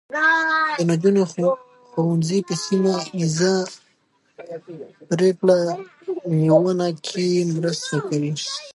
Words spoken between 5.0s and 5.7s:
پرېکړه